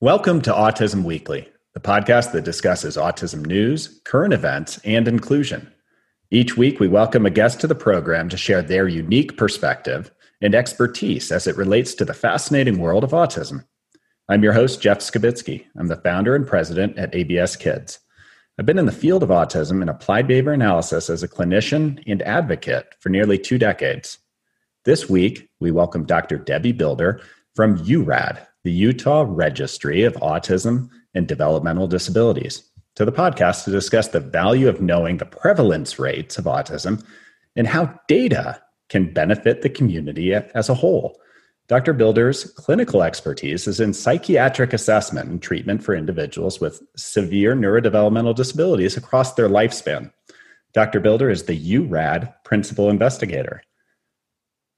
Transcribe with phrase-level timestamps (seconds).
[0.00, 5.72] Welcome to Autism Weekly, the podcast that discusses autism news, current events, and inclusion.
[6.30, 10.54] Each week, we welcome a guest to the program to share their unique perspective and
[10.54, 13.64] expertise as it relates to the fascinating world of autism.
[14.28, 15.64] I'm your host, Jeff Skibitsky.
[15.78, 18.00] I'm the founder and president at ABS Kids.
[18.58, 22.22] I've been in the field of autism and applied behavior analysis as a clinician and
[22.22, 24.18] advocate for nearly two decades.
[24.86, 26.38] This week, we welcome Dr.
[26.38, 27.20] Debbie Bilder
[27.56, 34.06] from URAD, the Utah Registry of Autism and Developmental Disabilities, to the podcast to discuss
[34.06, 37.04] the value of knowing the prevalence rates of autism
[37.56, 41.20] and how data can benefit the community as a whole.
[41.66, 41.92] Dr.
[41.92, 48.96] Bilder's clinical expertise is in psychiatric assessment and treatment for individuals with severe neurodevelopmental disabilities
[48.96, 50.12] across their lifespan.
[50.74, 51.00] Dr.
[51.00, 53.62] Bilder is the URAD principal investigator.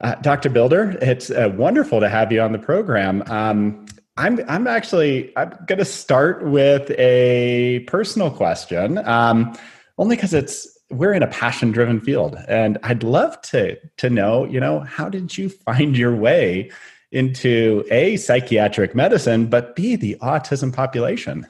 [0.01, 0.49] Uh, Dr.
[0.49, 3.23] Bilder, it's uh, wonderful to have you on the program.
[3.27, 3.85] Um,
[4.17, 9.57] I'm I'm actually I'm going to start with a personal question, um,
[9.97, 14.45] only because it's we're in a passion driven field, and I'd love to to know,
[14.45, 16.71] you know, how did you find your way
[17.11, 21.47] into a psychiatric medicine, but b the autism population?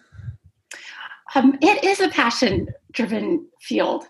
[1.34, 4.04] Um, it is a passion driven field,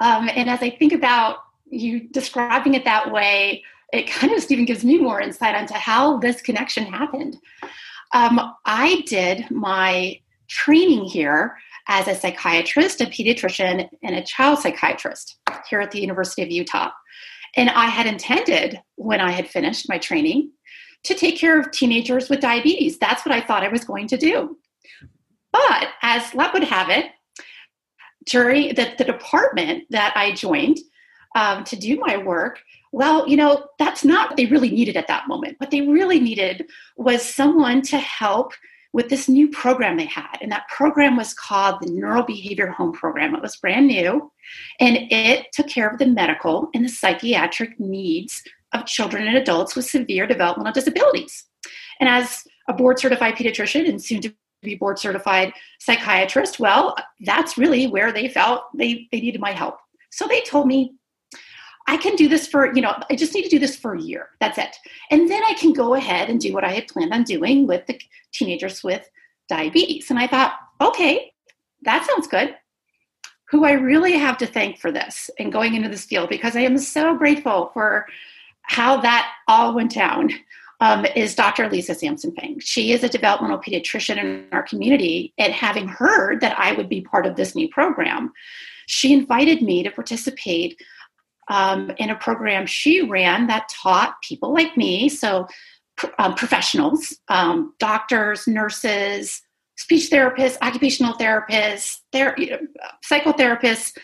[0.00, 1.38] um, and as I think about
[1.70, 6.18] you describing it that way it kind of even gives me more insight onto how
[6.18, 7.36] this connection happened.
[8.12, 11.56] Um, I did my training here
[11.88, 16.90] as a psychiatrist, a pediatrician, and a child psychiatrist here at the University of Utah.
[17.56, 20.50] And I had intended, when I had finished my training,
[21.04, 22.98] to take care of teenagers with diabetes.
[22.98, 24.58] That's what I thought I was going to do.
[25.50, 27.06] But as luck would have it,
[28.26, 30.78] during the, the department that I joined
[31.38, 32.58] um, to do my work,
[32.90, 35.54] well, you know, that's not what they really needed at that moment.
[35.58, 38.52] What they really needed was someone to help
[38.92, 40.38] with this new program they had.
[40.40, 43.36] And that program was called the Neurobehavior Home Program.
[43.36, 44.32] It was brand new
[44.80, 49.76] and it took care of the medical and the psychiatric needs of children and adults
[49.76, 51.44] with severe developmental disabilities.
[52.00, 57.56] And as a board certified pediatrician and soon to be board certified psychiatrist, well, that's
[57.56, 59.76] really where they felt they, they needed my help.
[60.10, 60.94] So they told me,
[61.88, 64.00] I can do this for, you know, I just need to do this for a
[64.00, 64.28] year.
[64.40, 64.76] That's it.
[65.10, 67.86] And then I can go ahead and do what I had planned on doing with
[67.86, 67.98] the
[68.30, 69.08] teenagers with
[69.48, 70.10] diabetes.
[70.10, 71.32] And I thought, okay,
[71.82, 72.54] that sounds good.
[73.50, 76.60] Who I really have to thank for this and going into this field, because I
[76.60, 78.06] am so grateful for
[78.62, 80.30] how that all went down,
[80.80, 81.70] um, is Dr.
[81.70, 82.60] Lisa Samson Fang.
[82.60, 87.00] She is a developmental pediatrician in our community, and having heard that I would be
[87.00, 88.30] part of this new program,
[88.86, 90.80] she invited me to participate
[91.48, 95.46] um, in a program she ran that taught people like me, so
[96.18, 99.42] um, professionals, um, doctors, nurses,
[99.76, 102.36] speech therapists, occupational therapists, ther-
[103.04, 103.96] psychotherapists.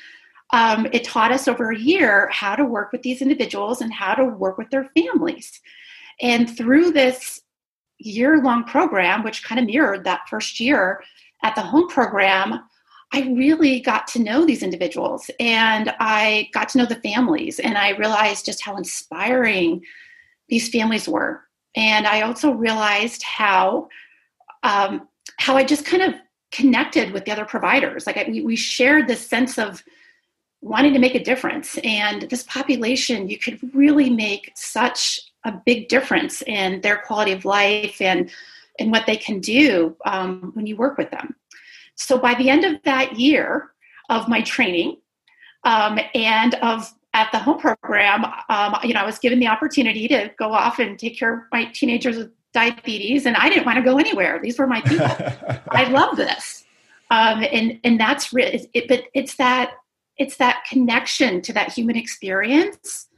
[0.52, 4.14] Um, it taught us over a year how to work with these individuals and how
[4.14, 5.60] to work with their families.
[6.20, 7.40] And through this
[7.98, 11.02] year long program, which kind of mirrored that first year
[11.42, 12.60] at the home program,
[13.12, 17.78] I really got to know these individuals and I got to know the families and
[17.78, 19.82] I realized just how inspiring
[20.48, 21.42] these families were.
[21.76, 23.88] And I also realized how
[24.62, 26.14] um, how I just kind of
[26.50, 28.06] connected with the other providers.
[28.06, 29.84] Like I, we, we shared this sense of
[30.60, 31.78] wanting to make a difference.
[31.84, 37.44] And this population, you could really make such a big difference in their quality of
[37.44, 38.30] life and
[38.80, 41.36] and what they can do um, when you work with them.
[41.96, 43.70] So by the end of that year
[44.10, 44.96] of my training
[45.64, 50.08] um, and of at the home program, um, you know, I was given the opportunity
[50.08, 53.76] to go off and take care of my teenagers with diabetes, and I didn't want
[53.76, 54.40] to go anywhere.
[54.42, 55.06] These were my people.
[55.70, 56.64] I love this,
[57.10, 58.68] um, and and that's really.
[58.74, 59.74] It, but it's that
[60.16, 63.08] it's that connection to that human experience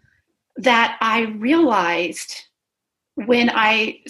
[0.56, 2.46] that I realized
[3.16, 4.00] when I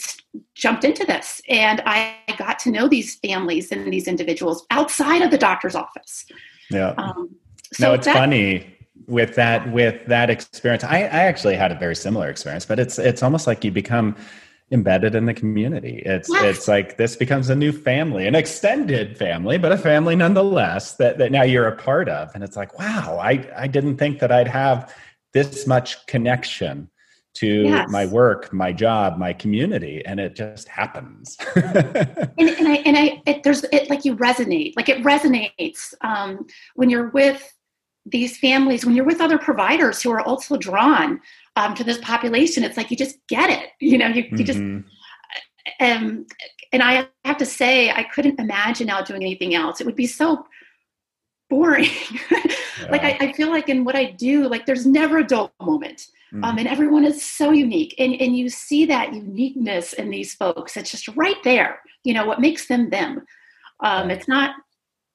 [0.55, 5.31] jumped into this and I got to know these families and these individuals outside of
[5.31, 6.27] the doctor's office.
[6.71, 6.95] Yeah.
[6.99, 7.35] Um,
[7.73, 8.77] so no, it's that, funny
[9.07, 10.85] with that with that experience.
[10.85, 14.17] I, I actually had a very similar experience, but it's it's almost like you become
[14.73, 16.03] embedded in the community.
[16.05, 16.57] It's yes.
[16.57, 21.19] it's like this becomes a new family, an extended family, but a family nonetheless that,
[21.19, 22.31] that now you're a part of.
[22.35, 24.93] And it's like, wow, I, I didn't think that I'd have
[25.33, 26.91] this much connection
[27.37, 27.91] to yes.
[27.91, 31.37] my work, my job, my community, and it just happens.
[31.57, 36.47] and, and, I and I it, there's it like you resonate, like it resonates um,
[36.75, 37.53] when you're with
[38.07, 41.21] these families, when you're with other providers who are also drawn
[41.57, 42.65] um, to this population.
[42.65, 43.71] It's like you just get it.
[43.81, 44.61] You know, you, you just.
[45.81, 46.27] Um,
[46.73, 49.81] and I have to say, I couldn't imagine now doing anything else.
[49.81, 50.47] It would be so
[51.49, 51.91] boring.
[52.81, 52.91] yeah.
[52.91, 56.09] Like I, I, feel like in what I do, like there's never a dull moment.
[56.33, 56.45] Mm-hmm.
[56.45, 57.95] Um, and everyone is so unique.
[57.99, 60.77] And, and you see that uniqueness in these folks.
[60.77, 61.81] It's just right there.
[62.05, 63.25] You know, what makes them them.
[63.81, 64.55] Um, it's not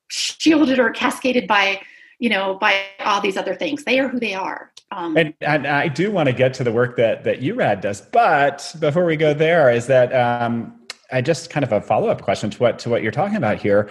[0.10, 1.82] shielded or cascaded by,
[2.20, 3.84] you know, by all these other things.
[3.84, 4.72] They are who they are.
[4.92, 8.02] Um, and, and I do want to get to the work that, that URAD does.
[8.02, 10.78] But before we go there, is that um,
[11.12, 13.58] I just kind of a follow up question to what, to what you're talking about
[13.58, 13.90] here.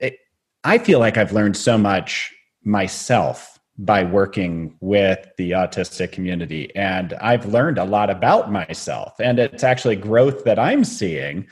[0.00, 0.18] It,
[0.64, 2.32] I feel like I've learned so much
[2.64, 6.74] myself by working with the autistic community.
[6.76, 11.46] And I've learned a lot about myself, and it's actually growth that I'm seeing.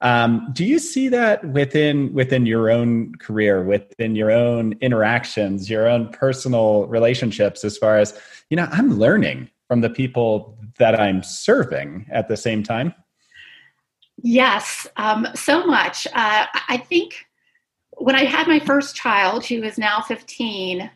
[0.00, 5.88] Um, do you see that within within your own career, within your own interactions, your
[5.88, 7.64] own personal relationships?
[7.64, 8.18] As far as
[8.50, 12.94] you know, I'm learning from the people that I'm serving at the same time.
[14.22, 16.06] Yes, um, so much.
[16.08, 17.25] Uh, I think
[17.96, 20.90] when I had my first child, who is now 15,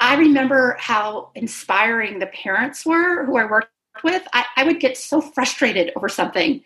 [0.00, 3.70] I remember how inspiring the parents were who I worked
[4.02, 4.22] with.
[4.32, 6.62] I, I, would get so frustrated over something.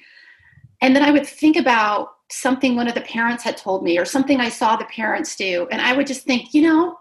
[0.83, 4.05] And then I would think about something one of the parents had told me or
[4.05, 5.67] something I saw the parents do.
[5.71, 6.99] And I would just think, you know,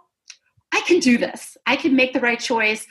[0.72, 1.58] I can do this.
[1.66, 2.88] I can make the right choice.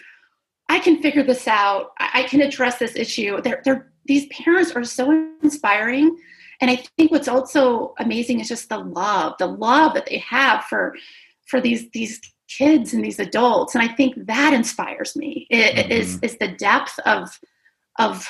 [0.69, 1.93] I can figure this out.
[1.99, 3.41] I, I can address this issue.
[3.41, 5.11] They're, they're, these parents are so
[5.43, 6.17] inspiring.
[6.61, 10.65] And I think what's also amazing is just the love, the love that they have
[10.65, 10.95] for
[11.47, 15.93] for these these kids and these adults and i think that inspires me it, mm-hmm.
[15.93, 17.39] is is the depth of
[18.01, 18.29] of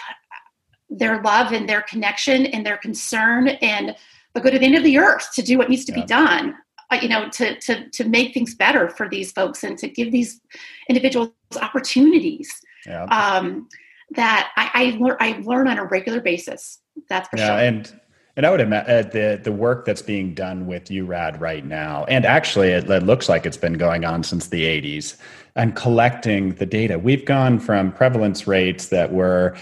[0.91, 3.97] their love and their connection and their concern and
[4.35, 6.00] the good of the end of the earth to do what needs to yeah.
[6.03, 6.55] be done
[6.91, 10.12] uh, you know to to to make things better for these folks and to give
[10.12, 10.41] these
[10.88, 11.31] individuals
[11.62, 12.50] opportunities
[12.87, 13.05] yeah.
[13.05, 13.69] um,
[14.11, 16.81] that I, I learn I learn on a regular basis.
[17.09, 17.59] That's for yeah, sure.
[17.59, 18.00] And
[18.40, 22.04] and I would imagine uh, the the work that's being done with URAD right now,
[22.04, 25.16] and actually it, it, looks like it's been going on since the 80s,
[25.56, 26.98] and collecting the data.
[26.98, 29.58] We've gone from prevalence rates that were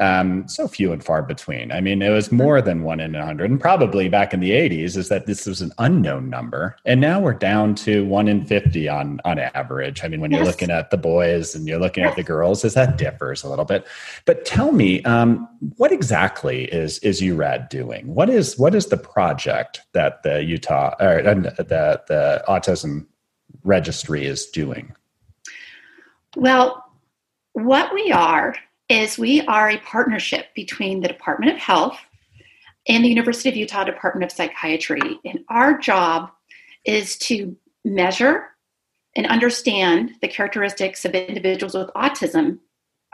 [0.00, 1.70] um, so few and far between.
[1.70, 4.52] I mean, it was more than one in a hundred, and probably back in the
[4.52, 8.46] '80s is that this was an unknown number, and now we're down to one in
[8.46, 10.02] fifty on on average.
[10.02, 10.38] I mean, when yes.
[10.38, 12.12] you're looking at the boys and you're looking yes.
[12.12, 13.86] at the girls, is that differs a little bit.
[14.24, 15.46] But tell me, um,
[15.76, 18.14] what exactly is is URAD doing?
[18.14, 23.06] What is what is the project that the Utah or the the Autism
[23.62, 24.94] Registry is doing?
[26.34, 26.82] Well,
[27.52, 28.54] what we are
[28.92, 31.98] is we are a partnership between the Department of Health
[32.86, 35.18] and the University of Utah Department of Psychiatry.
[35.24, 36.30] And our job
[36.84, 37.56] is to
[37.86, 38.48] measure
[39.16, 42.58] and understand the characteristics of individuals with autism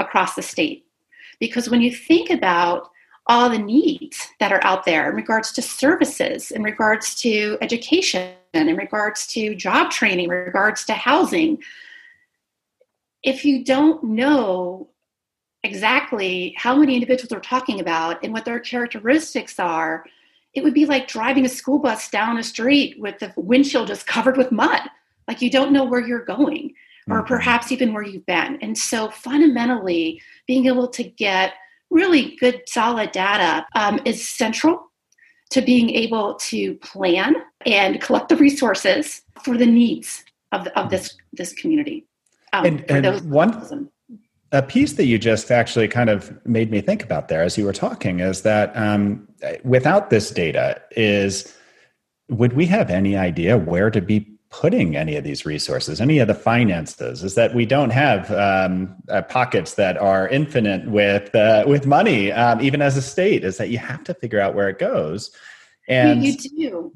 [0.00, 0.84] across the state.
[1.38, 2.90] Because when you think about
[3.28, 8.34] all the needs that are out there in regards to services, in regards to education,
[8.52, 11.62] in regards to job training, in regards to housing,
[13.22, 14.88] if you don't know
[15.68, 20.04] exactly how many individuals we're talking about and what their characteristics are,
[20.54, 24.06] it would be like driving a school bus down a street with the windshield just
[24.06, 24.80] covered with mud.
[25.26, 26.74] Like you don't know where you're going,
[27.08, 27.26] or mm-hmm.
[27.26, 28.58] perhaps even where you've been.
[28.62, 31.52] And so, fundamentally, being able to get
[31.90, 34.90] really good, solid data um, is central
[35.50, 40.90] to being able to plan and collect the resources for the needs of, the, of
[40.90, 42.06] this this community.
[42.52, 43.52] Um, and, and one
[44.52, 47.64] a piece that you just actually kind of made me think about there as you
[47.64, 49.28] were talking is that um,
[49.62, 51.54] without this data is
[52.30, 56.28] would we have any idea where to be putting any of these resources any of
[56.28, 57.22] the finances?
[57.22, 62.32] Is that we don't have um, uh, pockets that are infinite with uh, with money
[62.32, 65.30] um, even as a state is that you have to figure out where it goes.
[65.88, 66.92] And you do.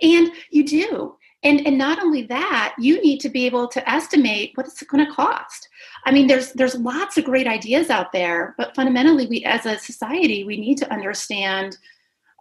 [0.00, 4.52] And you do and and not only that you need to be able to estimate
[4.54, 5.68] what it's going to cost
[6.04, 9.78] i mean there's there's lots of great ideas out there but fundamentally we as a
[9.78, 11.76] society we need to understand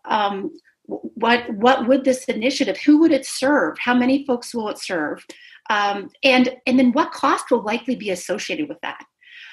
[0.05, 0.51] um,
[0.85, 5.25] what what would this initiative who would it serve how many folks will it serve
[5.69, 9.05] um, and and then what cost will likely be associated with that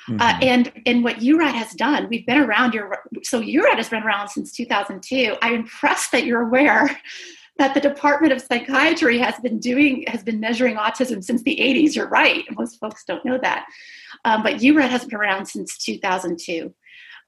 [0.08, 0.20] uh, mm-hmm.
[0.20, 4.02] uh, and and what URAD has done, we've been around your so URAD has been
[4.02, 5.36] around since 2002.
[5.42, 6.98] I'm impressed that you're aware
[7.58, 11.94] that the Department of Psychiatry has been doing has been measuring autism since the 80s.
[11.94, 12.44] You're right.
[12.56, 13.66] Most folks don't know that.
[14.24, 16.72] Um, but URAD has been around since 2002.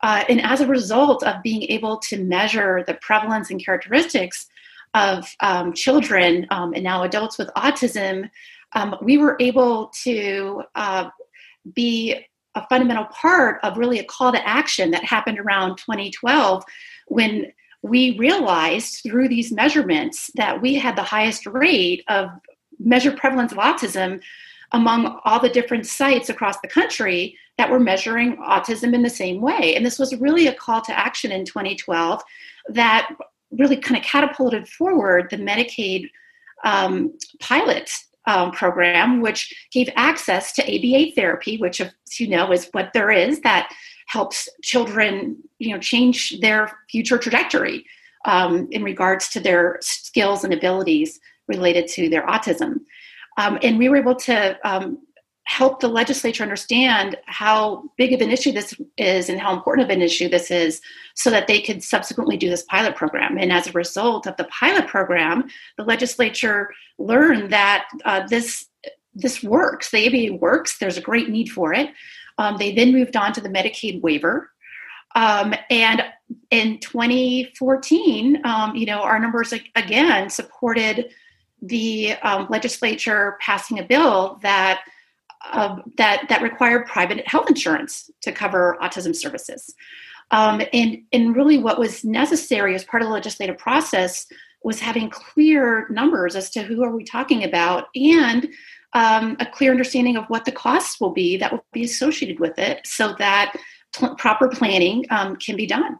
[0.02, 4.46] Uh, and as a result of being able to measure the prevalence and characteristics
[4.94, 8.30] of um, children um, and now adults with autism,
[8.72, 11.10] um, we were able to uh,
[11.74, 16.64] be a fundamental part of really a call to action that happened around 2012
[17.06, 22.30] when we realized through these measurements that we had the highest rate of
[22.78, 24.20] measured prevalence of autism
[24.72, 29.40] among all the different sites across the country that were measuring autism in the same
[29.40, 29.74] way.
[29.74, 32.22] And this was really a call to action in 2012
[32.68, 33.10] that
[33.50, 36.08] really kind of catapulted forward the Medicaid
[36.64, 37.90] um, pilot
[38.26, 43.10] um, program, which gave access to ABA therapy, which, as you know, is what there
[43.10, 43.72] is that
[44.10, 47.86] helps children, you know, change their future trajectory
[48.24, 52.80] um, in regards to their skills and abilities related to their autism.
[53.38, 54.98] Um, and we were able to um,
[55.44, 59.96] help the legislature understand how big of an issue this is and how important of
[59.96, 60.80] an issue this is
[61.14, 63.38] so that they could subsequently do this pilot program.
[63.38, 65.48] And as a result of the pilot program,
[65.78, 68.66] the legislature learned that uh, this
[69.14, 69.90] this works.
[69.90, 70.78] The ABA works.
[70.78, 71.90] There's a great need for it.
[72.40, 74.50] Um, they then moved on to the Medicaid waiver.
[75.14, 76.02] Um, and
[76.50, 81.10] in 2014, um, you know, our numbers again supported
[81.60, 84.82] the um, legislature passing a bill that
[85.52, 89.74] uh, that that required private health insurance to cover autism services.
[90.30, 94.26] Um, and and really, what was necessary as part of the legislative process
[94.62, 98.48] was having clear numbers as to who are we talking about and
[98.92, 102.58] um, a clear understanding of what the costs will be that will be associated with
[102.58, 103.54] it, so that
[103.92, 105.98] pl- proper planning um, can be done.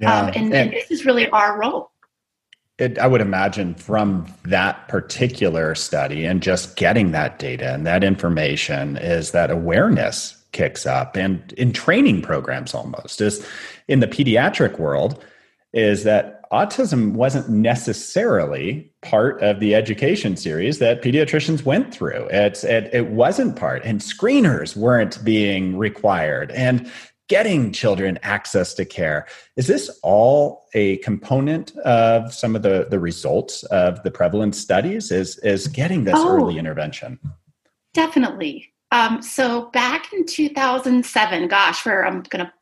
[0.00, 0.20] Yeah.
[0.20, 1.92] Um, and, and, and this is really our role
[2.82, 8.02] it, I would imagine from that particular study and just getting that data and that
[8.02, 13.46] information is that awareness kicks up and in training programs almost is
[13.88, 15.24] in the pediatric world
[15.72, 22.28] is that autism wasn't necessarily part of the education series that pediatricians went through.
[22.30, 26.50] It's, it, it wasn't part, and screeners weren't being required.
[26.52, 26.90] And
[27.28, 29.26] getting children access to care.
[29.56, 35.10] Is this all a component of some of the, the results of the prevalence studies?
[35.10, 37.18] Is, is getting this oh, early intervention?
[37.94, 38.74] Definitely.
[38.90, 42.52] Um, so back in 2007, gosh, where I'm going to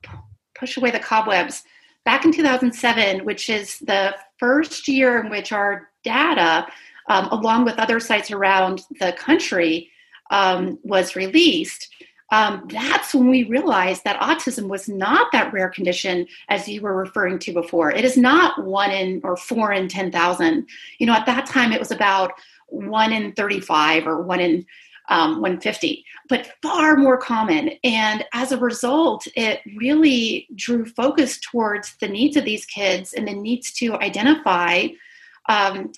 [0.56, 1.64] push away the cobwebs.
[2.10, 6.66] Back in 2007, which is the first year in which our data,
[7.08, 9.92] um, along with other sites around the country,
[10.32, 11.88] um, was released,
[12.32, 16.96] um, that's when we realized that autism was not that rare condition as you were
[16.96, 17.92] referring to before.
[17.92, 20.66] It is not one in or four in 10,000.
[20.98, 22.32] You know, at that time it was about
[22.66, 24.66] one in 35 or one in
[25.10, 27.72] um, 150, but far more common.
[27.84, 33.26] And as a result, it really drew focus towards the needs of these kids and
[33.28, 34.86] the needs to identify
[35.48, 35.92] um,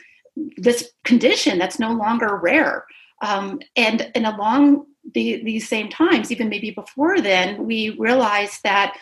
[0.56, 2.86] this condition that's no longer rare.
[3.20, 8.96] Um, and, and along the, these same times, even maybe before then, we realized that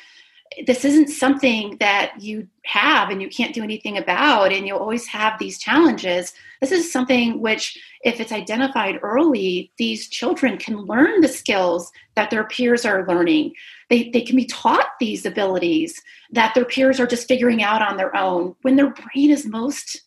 [0.67, 5.07] this isn't something that you have and you can't do anything about, and you'll always
[5.07, 6.33] have these challenges.
[6.61, 12.31] This is something which, if it's identified early, these children can learn the skills that
[12.31, 13.55] their peers are learning.
[13.89, 16.01] They, they can be taught these abilities
[16.33, 20.03] that their peers are just figuring out on their own when their brain is most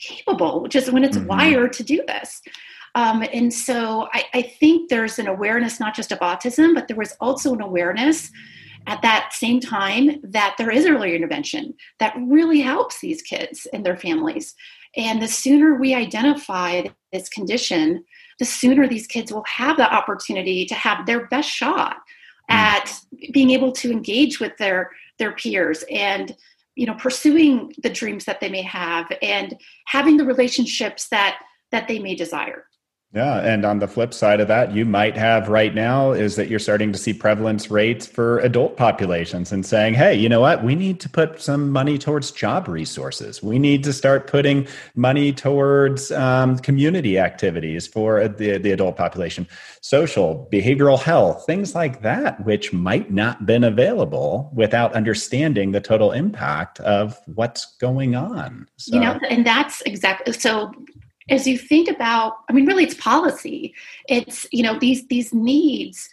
[0.00, 1.26] capable, which is when it's mm-hmm.
[1.26, 2.40] wired to do this.
[2.94, 6.96] Um, and so I, I think there's an awareness not just of autism, but there
[6.96, 8.30] was also an awareness
[8.86, 13.84] at that same time that there is early intervention that really helps these kids and
[13.84, 14.54] their families.
[14.96, 18.04] And the sooner we identify this condition,
[18.38, 21.96] the sooner these kids will have the opportunity to have their best shot
[22.50, 22.54] mm.
[22.54, 22.92] at
[23.32, 26.36] being able to engage with their their peers and
[26.76, 31.40] you know pursuing the dreams that they may have and having the relationships that
[31.72, 32.67] that they may desire
[33.14, 33.38] yeah.
[33.38, 36.58] And on the flip side of that, you might have right now is that you're
[36.58, 40.62] starting to see prevalence rates for adult populations and saying, hey, you know what?
[40.62, 43.42] We need to put some money towards job resources.
[43.42, 49.48] We need to start putting money towards um, community activities for the, the adult population,
[49.80, 56.12] social, behavioral health, things like that, which might not been available without understanding the total
[56.12, 58.68] impact of what's going on.
[58.76, 58.96] So.
[58.96, 60.74] You know, and that's exactly so
[61.30, 63.74] as you think about i mean really it's policy.
[64.08, 66.08] It's you know these these needs.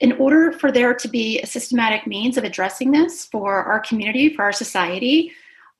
[0.00, 4.34] In order for there to be a systematic means of addressing this for our community
[4.34, 5.32] for our society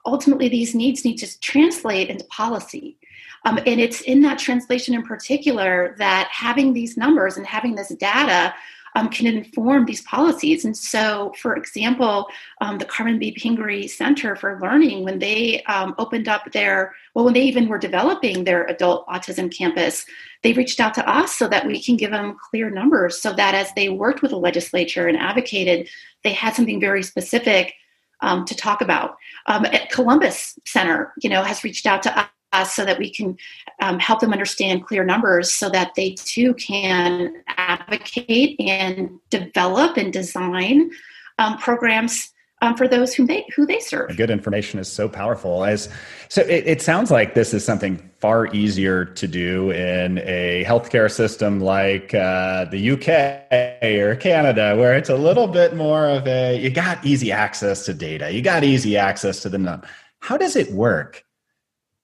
[0.07, 2.99] ultimately these needs need to translate into policy.
[3.47, 7.89] Um, and it's in that translation in particular that having these numbers and having this
[7.97, 8.55] data
[8.95, 10.65] um, can inform these policies.
[10.65, 12.29] And so, for example,
[12.61, 13.33] um, the Carmen B.
[13.33, 17.79] Pingree Center for Learning, when they um, opened up their, well, when they even were
[17.79, 20.07] developing their adult autism campus,
[20.43, 23.55] they reached out to us so that we can give them clear numbers so that
[23.55, 25.89] as they worked with the legislature and advocated,
[26.23, 27.75] they had something very specific
[28.21, 29.17] um, to talk about.
[29.47, 32.29] Um, Columbus Center, you know, has reached out to
[32.63, 33.37] so that we can
[33.81, 40.13] um, help them understand clear numbers so that they too can advocate and develop and
[40.13, 40.91] design
[41.39, 42.31] um, programs
[42.63, 44.17] um, for those who they who they serve.
[44.17, 45.65] Good information is so powerful.
[45.65, 45.89] As
[46.29, 51.11] so, it, it, sounds like this is something far easier to do in a healthcare
[51.11, 56.59] system like uh, the UK or Canada, where it's a little bit more of a
[56.59, 59.83] you got easy access to data, you got easy access to the.
[60.21, 61.24] How does it work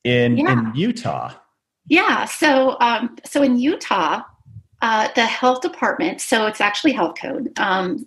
[0.04, 0.52] in yeah.
[0.52, 1.33] in Utah?
[1.87, 4.23] Yeah, so um, so in Utah,
[4.83, 6.21] uh, the health department.
[6.21, 7.59] So it's actually health code.
[7.59, 8.07] Um,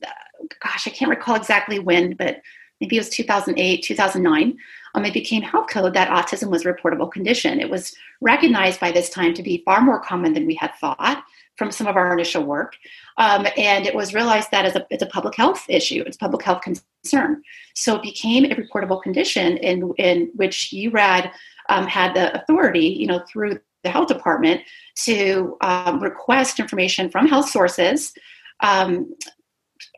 [0.63, 2.41] gosh, I can't recall exactly when, but
[2.81, 4.57] maybe it was 2008, 2009.
[4.95, 7.59] Um, it became health code that autism was a reportable condition.
[7.59, 11.23] It was recognized by this time to be far more common than we had thought
[11.55, 12.75] from some of our initial work.
[13.17, 16.19] Um, and it was realized that as a, it's a public health issue, it's a
[16.19, 17.41] public health concern.
[17.75, 21.31] So it became a reportable condition in, in which URAD
[21.69, 24.61] um, had the authority, you know, through the health department
[24.95, 28.13] to um, request information from health sources
[28.61, 29.13] um,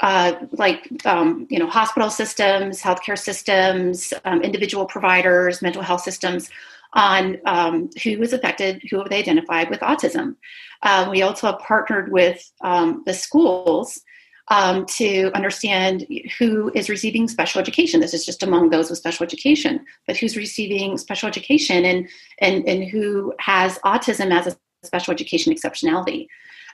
[0.01, 6.49] uh, like um, you know hospital systems, healthcare systems, um, individual providers, mental health systems
[6.93, 10.35] on um, who was affected, who they identified with autism.
[10.81, 14.01] Uh, we also have partnered with um, the schools
[14.49, 16.05] um, to understand
[16.37, 17.99] who is receiving special education.
[17.99, 22.07] This is just among those with special education, but who's receiving special education and
[22.39, 26.27] and and who has autism as a special education exceptionality.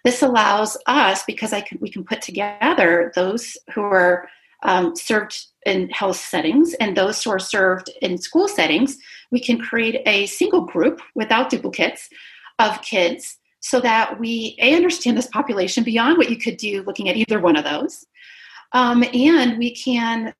[0.03, 4.27] This allows us, because I can, we can put together those who are
[4.63, 8.97] um, served in health settings and those who are served in school settings,
[9.31, 12.09] we can create a single group without duplicates
[12.59, 17.09] of kids so that we a understand this population beyond what you could do looking
[17.09, 18.05] at either one of those
[18.73, 20.33] um, and we can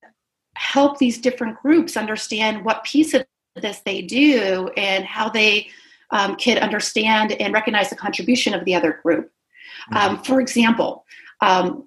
[0.55, 3.25] help these different groups understand what piece of
[3.55, 5.67] this they do and how they
[6.11, 9.31] um, can understand and recognize the contribution of the other group
[9.91, 11.05] um, for example,
[11.41, 11.85] um,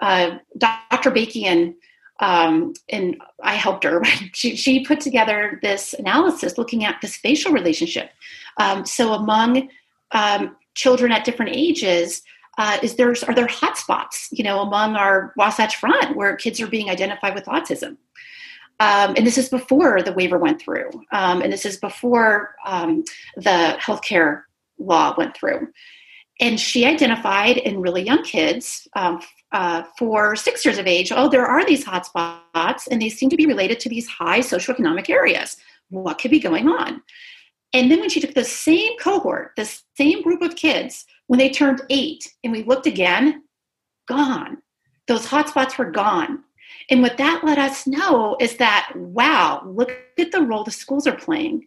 [0.00, 1.10] uh, Dr.
[1.10, 1.74] Bakian,
[2.20, 7.52] um, and I helped her, she, she, put together this analysis looking at this spatial
[7.52, 8.10] relationship.
[8.58, 9.68] Um, so among
[10.12, 12.22] um, children at different ages,
[12.58, 16.68] uh, is there are there hotspots, you know, among our Wasatch Front where kids are
[16.68, 17.96] being identified with autism?
[18.78, 23.04] Um, and this is before the waiver went through, um, and this is before um,
[23.36, 24.42] the healthcare
[24.78, 25.68] law went through.
[26.38, 31.30] And she identified in really young kids um, uh, for six years of age oh
[31.30, 35.56] there are these hotspots and they seem to be related to these high socioeconomic areas.
[35.88, 37.00] What could be going on
[37.72, 41.50] and then when she took the same cohort the same group of kids when they
[41.50, 43.42] turned eight and we looked again
[44.08, 44.58] gone
[45.08, 46.42] those hotspots were gone
[46.90, 51.06] and what that let us know is that wow look at the role the schools
[51.06, 51.66] are playing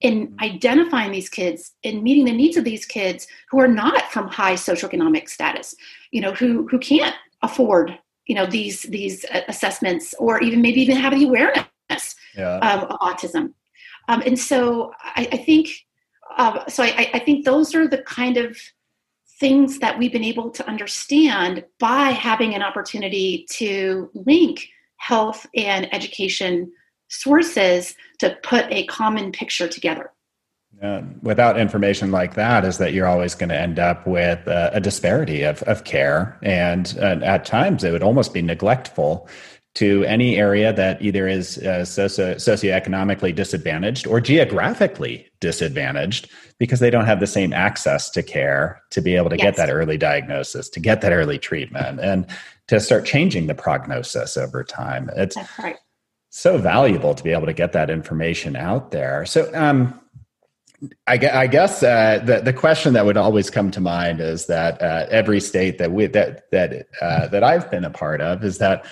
[0.00, 4.28] in identifying these kids and meeting the needs of these kids who are not from
[4.28, 5.74] high socioeconomic status,
[6.10, 10.96] you know, who who can't afford, you know, these these assessments or even maybe even
[10.96, 12.56] have the awareness yeah.
[12.58, 13.52] um, of autism.
[14.08, 15.68] Um, and so I, I think
[16.36, 18.56] uh, so I, I think those are the kind of
[19.38, 25.92] things that we've been able to understand by having an opportunity to link health and
[25.94, 26.70] education
[27.08, 30.12] sources to put a common picture together.
[30.80, 34.70] Uh, without information like that, is that you're always going to end up with uh,
[34.72, 36.38] a disparity of, of care.
[36.42, 39.28] And at times, it would almost be neglectful
[39.76, 46.28] to any area that either is uh, socio- socioeconomically disadvantaged or geographically disadvantaged
[46.58, 49.44] because they don't have the same access to care to be able to yes.
[49.44, 52.26] get that early diagnosis, to get that early treatment, and
[52.66, 55.08] to start changing the prognosis over time.
[55.16, 55.76] It's, right
[56.30, 59.26] so valuable to be able to get that information out there.
[59.26, 60.00] So, um,
[61.06, 64.80] I, I guess uh, the the question that would always come to mind is that
[64.80, 68.56] uh, every state that we that that uh, that I've been a part of is
[68.58, 68.86] that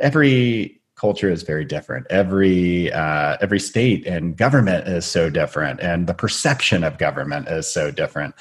[0.00, 2.06] every culture is very different.
[2.10, 7.66] Every uh, every state and government is so different, and the perception of government is
[7.66, 8.34] so different.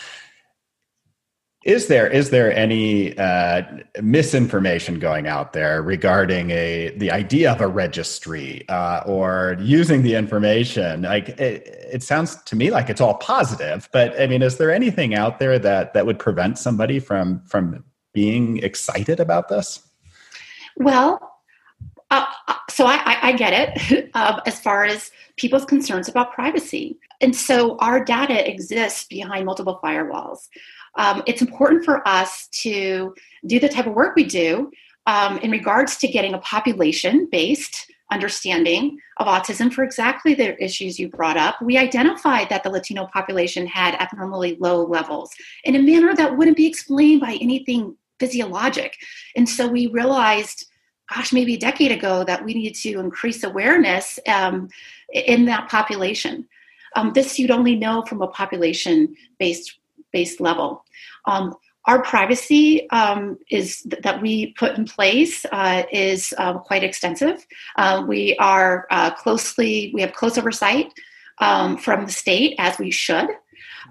[1.65, 3.63] Is there is there any uh,
[4.02, 10.15] misinformation going out there regarding a the idea of a registry uh, or using the
[10.15, 11.04] information?
[11.04, 14.72] Like it, it, sounds to me like it's all positive, but I mean, is there
[14.72, 19.82] anything out there that that would prevent somebody from from being excited about this?
[20.78, 21.29] Well,
[22.12, 26.98] uh, uh so I, I, get it uh, as far as people's concerns about privacy.
[27.22, 30.48] And so our data exists behind multiple firewalls.
[30.95, 33.13] Um, it's important for us to
[33.45, 34.72] do the type of work we do
[35.08, 41.00] um, in regards to getting a population based understanding of autism for exactly the issues
[41.00, 41.62] you brought up.
[41.62, 45.32] We identified that the Latino population had abnormally low levels
[45.63, 48.98] in a manner that wouldn't be explained by anything physiologic.
[49.36, 50.65] And so we realized,
[51.13, 54.69] gosh, maybe a decade ago, that we needed to increase awareness um,
[55.13, 56.48] in that population.
[56.95, 59.78] Um, this you'd only know from a population based
[60.12, 60.84] based level.
[61.26, 66.84] Um, our privacy um, is th- that we put in place uh, is uh, quite
[66.84, 67.45] extensive.
[67.78, 70.91] Uh, we are uh, closely we have close oversight
[71.39, 73.30] um, from the state as we should.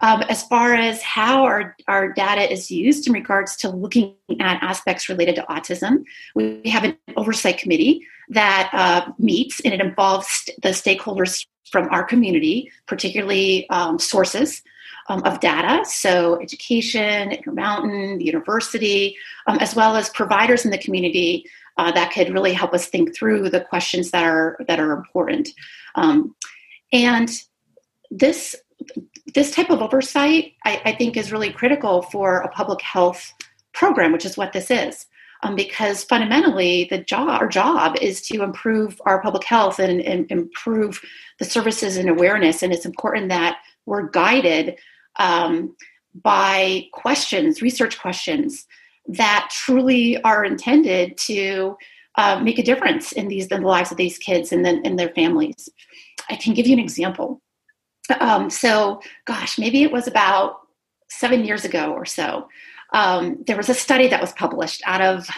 [0.01, 4.63] Um, as far as how our, our data is used in regards to looking at
[4.63, 10.29] aspects related to autism, we have an oversight committee that uh, meets and it involves
[10.29, 14.63] st- the stakeholders from our community, particularly um, sources
[15.09, 20.79] um, of data, so education, Intermountain, the university, um, as well as providers in the
[20.79, 21.45] community
[21.79, 25.49] uh, that could really help us think through the questions that are that are important.
[25.95, 26.35] Um,
[26.93, 27.31] and
[28.11, 28.57] this
[29.35, 33.33] this type of oversight, I, I, think, is really critical for a public health
[33.73, 35.07] program, which is what this is.
[35.45, 40.29] Um, because fundamentally, the job our job is to improve our public health and, and
[40.31, 41.01] improve
[41.39, 42.63] the services and awareness.
[42.63, 44.77] And it's important that we're guided
[45.21, 45.77] um,
[46.15, 48.67] by questions, research questions
[49.07, 51.77] that truly are intended to
[52.17, 54.97] uh, make a difference in these in the lives of these kids and then in
[54.97, 55.69] their families.
[56.29, 57.41] I can give you an example.
[58.21, 60.61] Um, so, gosh, maybe it was about
[61.09, 62.49] seven years ago or so.
[62.93, 65.29] Um, there was a study that was published out of,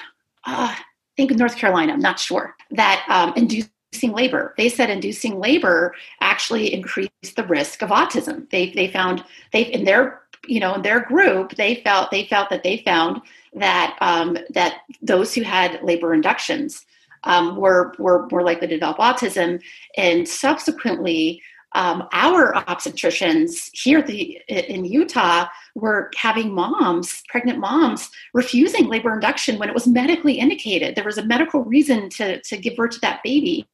[0.47, 0.79] uh, I
[1.17, 1.93] think, North Carolina.
[1.93, 4.55] I'm not sure that um, inducing labor.
[4.57, 8.49] They said inducing labor actually increased the risk of autism.
[8.51, 12.51] They they found they in their you know in their group they felt they felt
[12.51, 13.21] that they found
[13.55, 16.87] that um, that those who had labor inductions
[17.25, 19.61] um, were were more likely to develop autism,
[19.97, 21.43] and subsequently.
[21.73, 29.59] Um, our obstetricians here the, in Utah were having moms, pregnant moms, refusing labor induction
[29.59, 30.97] when it was medically indicated.
[30.97, 33.69] There was a medical reason to, to give birth to that baby.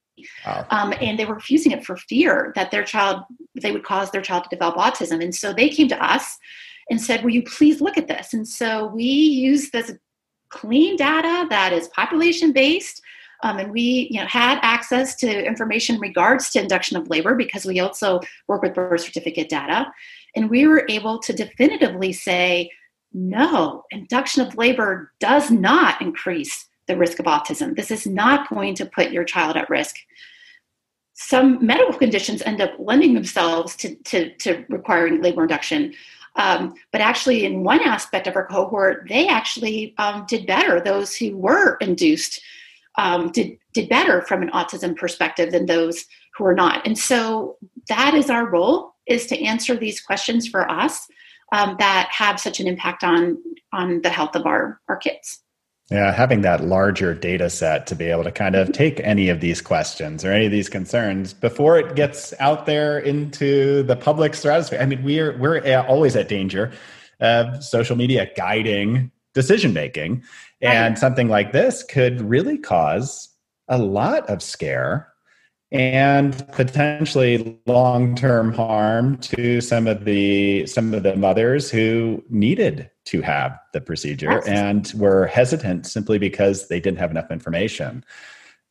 [0.47, 0.67] Wow.
[0.71, 3.23] Um, and they were refusing it for fear that their child,
[3.55, 5.23] they would cause their child to develop autism.
[5.23, 6.39] And so they came to us
[6.91, 8.33] and said, Will you please look at this?
[8.33, 9.93] And so we use this
[10.49, 13.03] clean data that is population based.
[13.47, 17.37] Um, and we you know, had access to information in regards to induction of labor
[17.37, 19.87] because we also work with birth certificate data.
[20.35, 22.73] And we were able to definitively say,
[23.13, 27.77] no, induction of labor does not increase the risk of autism.
[27.77, 29.95] This is not going to put your child at risk.
[31.15, 35.95] Some medical conditions end up lending themselves to, to, to requiring labor induction.
[36.35, 40.81] Um, but actually, in one aspect of our cohort, they actually um, did better.
[40.81, 42.43] Those who were induced
[42.97, 46.05] um, did did better from an autism perspective than those
[46.37, 46.87] who are not.
[46.87, 47.57] And so
[47.89, 51.07] that is our role: is to answer these questions for us
[51.53, 53.39] um, that have such an impact on
[53.73, 55.41] on the health of our our kids.
[55.91, 59.41] Yeah, having that larger data set to be able to kind of take any of
[59.41, 64.35] these questions or any of these concerns before it gets out there into the public
[64.35, 64.81] stratosphere.
[64.81, 66.73] I mean, we're we're always at danger
[67.21, 70.25] of social media guiding decision making,
[70.61, 73.29] and something like this could really cause
[73.69, 75.09] a lot of scare
[75.73, 83.21] and potentially long-term harm to some of the some of the mothers who needed to
[83.21, 88.05] have the procedure and were hesitant simply because they didn't have enough information.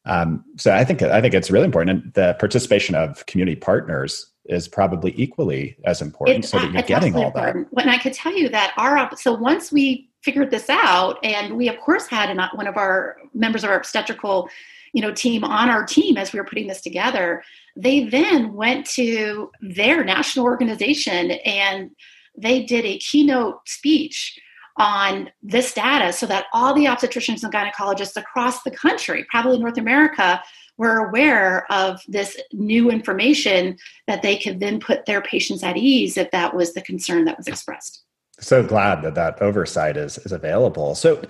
[0.05, 2.03] Um, so I think I think it's really important.
[2.03, 7.15] And the participation of community partners is probably equally as important, so that you're getting
[7.15, 7.69] all important.
[7.69, 7.75] that.
[7.75, 11.69] When I could tell you that our so once we figured this out, and we
[11.69, 14.49] of course had an, uh, one of our members of our obstetrical,
[14.91, 17.43] you know, team on our team as we were putting this together.
[17.75, 21.91] They then went to their national organization and
[22.35, 24.37] they did a keynote speech
[24.77, 29.77] on this data so that all the obstetricians and gynecologists across the country, probably North
[29.77, 30.41] America,
[30.77, 36.17] were aware of this new information that they could then put their patients at ease
[36.17, 38.04] if that was the concern that was expressed.
[38.39, 40.95] So glad that that oversight is, is available.
[40.95, 41.21] So,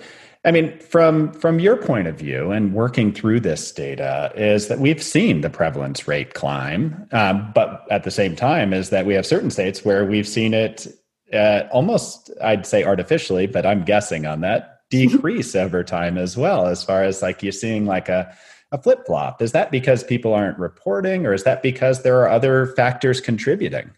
[0.44, 4.78] I mean, from from your point of view and working through this data, is that
[4.78, 9.14] we've seen the prevalence rate climb, um, but at the same time, is that we
[9.14, 10.86] have certain states where we've seen it
[11.32, 16.66] uh, almost, I'd say, artificially, but I'm guessing on that, decrease over time as well,
[16.66, 18.32] as far as like you're seeing like a,
[18.70, 19.42] a flip flop.
[19.42, 23.90] Is that because people aren't reporting, or is that because there are other factors contributing?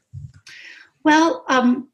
[1.05, 1.89] Well, um,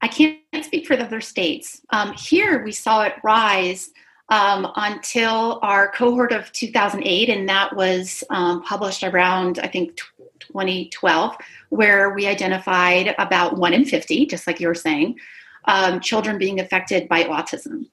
[0.00, 1.80] I can't speak for the other states.
[1.90, 3.90] Um, here, we saw it rise
[4.28, 9.96] um, until our cohort of 2008, and that was um, published around, I think,
[10.40, 11.36] 2012,
[11.70, 15.18] where we identified about one in 50, just like you were saying,
[15.66, 17.86] um, children being affected by autism.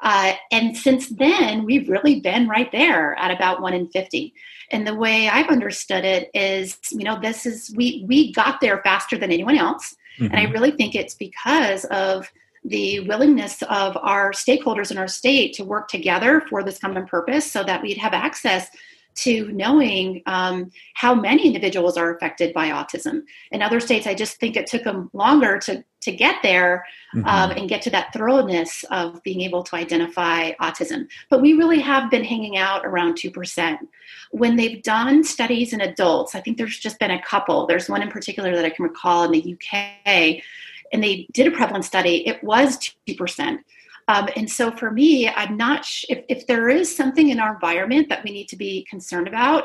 [0.00, 4.34] Uh, and since then, we've really been right there at about one in 50.
[4.70, 8.82] And the way I've understood it is, you know, this is, we, we got there
[8.82, 9.96] faster than anyone else.
[10.18, 10.24] Mm-hmm.
[10.24, 10.52] And I mm-hmm.
[10.52, 12.30] really think it's because of
[12.64, 17.50] the willingness of our stakeholders in our state to work together for this common purpose
[17.50, 18.68] so that we'd have access
[19.16, 23.22] to knowing um, how many individuals are affected by autism.
[23.50, 27.26] In other states, I just think it took them longer to, to get there mm-hmm.
[27.26, 31.08] um, and get to that thoroughness of being able to identify autism.
[31.30, 33.78] But we really have been hanging out around 2%.
[34.32, 37.66] When they've done studies in adults, I think there's just been a couple.
[37.66, 40.42] There's one in particular that I can recall in the UK,
[40.92, 42.26] and they did a prevalence study.
[42.28, 43.58] It was 2%.
[44.08, 47.54] Um, and so for me, I'm not sh- if, if there is something in our
[47.54, 49.64] environment that we need to be concerned about.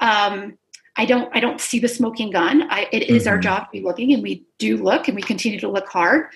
[0.00, 0.58] Um,
[0.96, 2.70] I don't I don't see the smoking gun.
[2.70, 3.30] I, it is mm-hmm.
[3.30, 6.26] our job to be looking, and we do look, and we continue to look hard,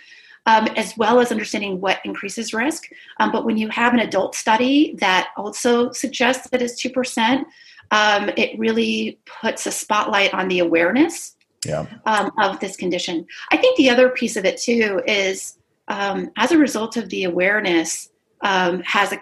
[0.47, 2.89] um, as well as understanding what increases risk.
[3.19, 7.47] Um, but when you have an adult study that also suggests that it's two percent,
[7.91, 11.87] um, it really puts a spotlight on the awareness yeah.
[12.07, 13.27] Um, of this condition.
[13.51, 15.59] I think the other piece of it too is
[15.93, 18.09] um, as a result of the awareness,
[18.41, 19.19] um, has a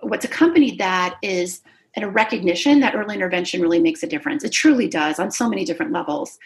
[0.00, 1.62] what's accompanied that is
[1.96, 4.44] a recognition that early intervention really makes a difference.
[4.44, 6.38] It truly does on so many different levels.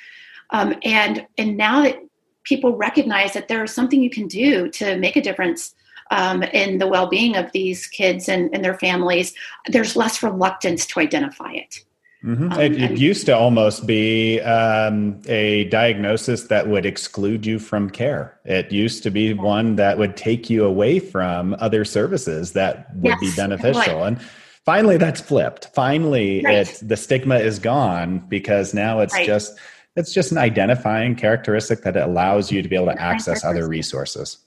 [0.50, 1.98] Um, and and now that
[2.44, 5.74] people recognize that there is something you can do to make a difference
[6.10, 9.34] um, in the well-being of these kids and, and their families,
[9.68, 11.84] there's less reluctance to identify it.
[12.24, 12.52] Mm-hmm.
[12.52, 17.90] Um, it, it used to almost be um, a diagnosis that would exclude you from
[17.90, 18.38] care.
[18.44, 23.16] It used to be one that would take you away from other services that would
[23.20, 24.04] yes, be beneficial.
[24.04, 24.20] And
[24.64, 25.66] finally, that's flipped.
[25.74, 26.68] Finally, right.
[26.68, 29.26] it the stigma is gone because now it's right.
[29.26, 29.58] just
[29.96, 34.38] it's just an identifying characteristic that allows you to be able to access other resources.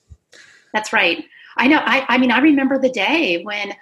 [0.73, 1.25] That's right.
[1.57, 1.79] I know.
[1.83, 3.73] I, I mean, I remember the day when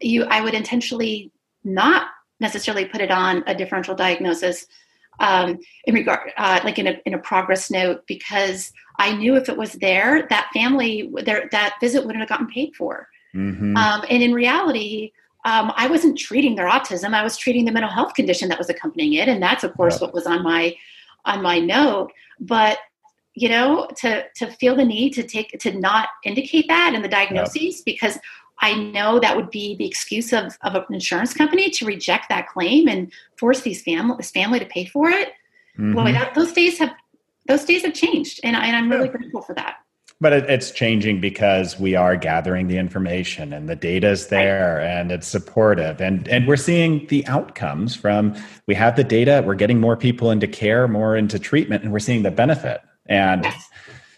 [0.00, 1.30] you I would intentionally
[1.64, 2.08] not
[2.42, 4.66] necessarily put it on a differential diagnosis
[5.20, 9.48] um, in regard, uh, like in a, in a progress note, because I knew if
[9.48, 13.08] it was there, that family, there, that visit wouldn't have gotten paid for.
[13.34, 13.76] Mm-hmm.
[13.76, 15.12] Um, and in reality,
[15.44, 18.68] um, I wasn't treating their autism; I was treating the mental health condition that was
[18.68, 20.76] accompanying it, and that's of course what was on my
[21.24, 22.12] on my note.
[22.38, 22.78] But
[23.34, 27.08] you know, to to feel the need to take to not indicate that in the
[27.08, 28.18] diagnoses because
[28.62, 32.46] I know that would be the excuse of, of an insurance company to reject that
[32.48, 35.28] claim and force these family this family to pay for it.
[35.76, 35.94] Mm-hmm.
[35.94, 36.92] Well, that, those days have
[37.48, 39.16] those days have changed, and, I, and I'm really yeah.
[39.16, 39.78] grateful for that.
[40.20, 44.76] But it, it's changing because we are gathering the information and the data is there
[44.76, 44.86] right.
[44.86, 48.36] and it's supportive and and we're seeing the outcomes from
[48.68, 51.98] we have the data, we're getting more people into care, more into treatment, and we're
[51.98, 52.80] seeing the benefit.
[53.06, 53.68] And yes.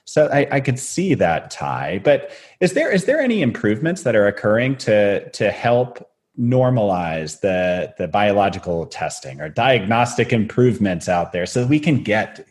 [0.04, 2.00] So I, I could see that tie.
[2.02, 7.94] But is there is there any improvements that are occurring to to help normalize the
[7.96, 12.46] the biological testing or diagnostic improvements out there so we can get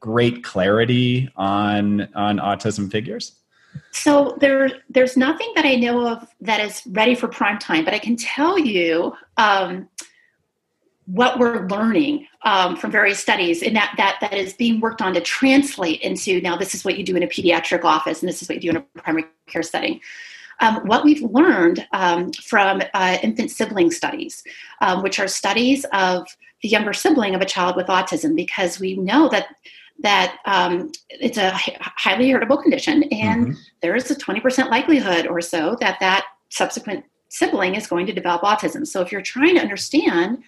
[0.00, 3.32] great clarity on on autism figures?
[3.92, 7.94] So there, there's nothing that I know of that is ready for prime time, but
[7.94, 9.88] I can tell you um,
[11.06, 15.12] what we're learning um, from various studies and that, that that is being worked on
[15.14, 18.42] to translate into now this is what you do in a pediatric office and this
[18.42, 20.00] is what you do in a primary care setting
[20.60, 24.42] um, what we've learned um, from uh, infant sibling studies
[24.80, 26.26] um, which are studies of
[26.62, 29.48] the younger sibling of a child with autism because we know that
[30.02, 33.60] that um, it's a highly heritable condition and mm-hmm.
[33.82, 38.42] there is a 20% likelihood or so that that subsequent sibling is going to develop
[38.42, 40.42] autism so if you're trying to understand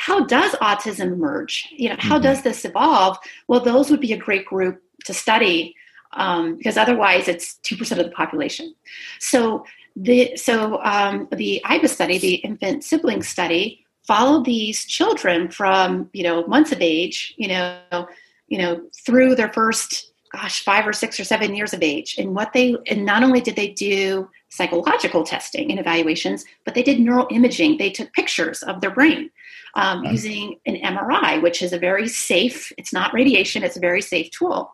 [0.00, 1.68] how does autism emerge?
[1.72, 2.22] You know, how mm-hmm.
[2.22, 3.18] does this evolve?
[3.48, 5.76] Well, those would be a great group to study
[6.12, 8.74] um, because otherwise it's two percent of the population.
[9.18, 16.08] So the so um, the IBIS study, the infant sibling study, followed these children from
[16.14, 18.08] you know months of age, you know,
[18.48, 22.34] you know through their first gosh five or six or seven years of age, and
[22.34, 26.98] what they and not only did they do psychological testing and evaluations, but they did
[27.00, 27.76] neural imaging.
[27.76, 29.30] They took pictures of their brain
[29.74, 34.02] um, using an MRI, which is a very safe, it's not radiation, it's a very
[34.02, 34.72] safe tool.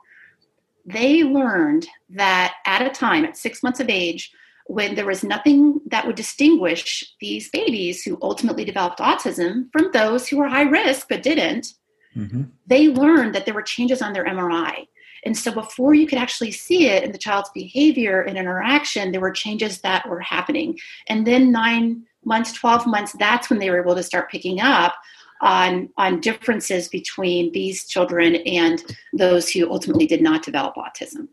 [0.85, 4.33] They learned that at a time, at six months of age,
[4.67, 10.27] when there was nothing that would distinguish these babies who ultimately developed autism from those
[10.27, 11.75] who were high risk but didn't,
[12.17, 12.43] mm-hmm.
[12.67, 14.87] they learned that there were changes on their MRI.
[15.25, 19.21] And so before you could actually see it in the child's behavior and interaction, there
[19.21, 20.79] were changes that were happening.
[21.09, 24.95] And then nine months, 12 months, that's when they were able to start picking up
[25.41, 31.29] on, on differences between these children and those who ultimately did not develop autism.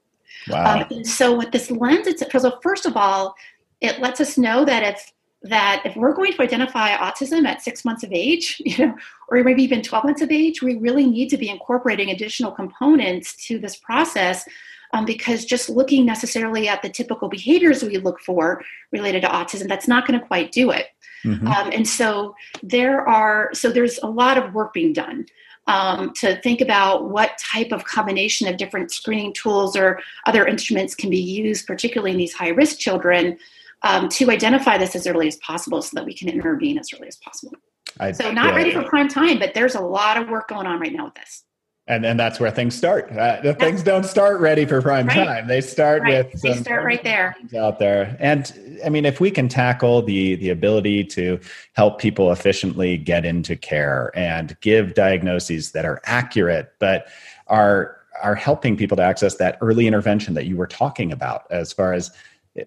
[0.48, 0.82] Wow.
[0.82, 3.36] Um, and so what this lends itself, so first of all,
[3.82, 5.12] it lets us know that if
[5.44, 8.96] that if we're going to identify autism at six months of age, you know,
[9.28, 13.36] or maybe even 12 months of age, we really need to be incorporating additional components
[13.48, 14.46] to this process
[14.94, 19.68] um, because just looking necessarily at the typical behaviors we look for related to autism,
[19.68, 20.88] that's not going to quite do it.
[21.26, 21.48] Mm-hmm.
[21.48, 25.26] Um, and so there are, so there's a lot of work being done
[25.68, 30.94] um, to think about what type of combination of different screening tools or other instruments
[30.94, 33.38] can be used, particularly in these high risk children,
[33.82, 37.08] um, to identify this as early as possible so that we can intervene as early
[37.08, 37.54] as possible.
[38.00, 40.68] I, so, not yeah, ready for prime time, but there's a lot of work going
[40.68, 41.44] on right now with this
[41.88, 43.12] and and that's where things start.
[43.12, 45.26] Uh, the things don't start ready for prime right.
[45.26, 45.48] time.
[45.48, 46.32] They start right.
[46.32, 48.16] with they start right there out there.
[48.20, 51.40] And I mean, if we can tackle the the ability to
[51.74, 57.08] help people efficiently get into care and give diagnoses that are accurate, but
[57.48, 61.74] are are helping people to access that early intervention that you were talking about, as
[61.74, 62.12] far as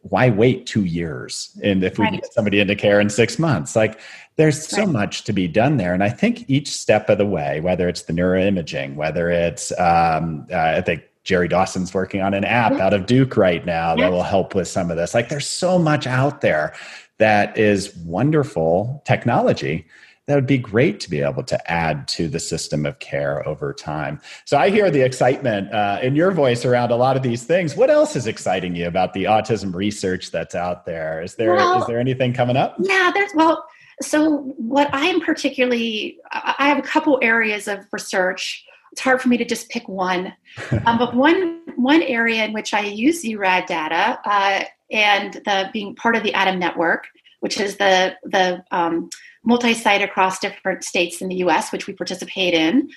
[0.03, 1.57] why wait two years?
[1.63, 2.15] And if we right.
[2.15, 4.01] get somebody into care in six months like
[4.37, 4.89] there's so right.
[4.89, 5.95] much to be done there.
[5.95, 10.47] And i think each step of the way whether it's the neuroimaging whether it's um,
[10.53, 14.13] uh, i think Geri Dawson's working on an app out of duke right now that
[14.13, 15.13] will help with some of this.
[15.13, 16.73] Like there's so much out there
[17.19, 19.87] that is wonderful technology
[20.27, 23.73] that would be great to be able to add to the system of care over
[23.73, 24.21] time.
[24.45, 27.77] So I hear the excitement uh, in your voice around a lot of these things.
[27.77, 31.23] What else is exciting you about the autism research that's out there?
[31.23, 32.77] Is there well, is there anything coming up?
[32.81, 33.65] Yeah, there's well.
[34.03, 38.65] So what I am particularly, I have a couple areas of research.
[38.93, 40.35] It's hard for me to just pick one,
[40.87, 45.95] um, but one one area in which I use URADD data uh, and the being
[45.95, 47.07] part of the ADDM network,
[47.41, 49.09] which is the the um,
[49.47, 52.91] multi-site across different states in the U.S., which we participate in.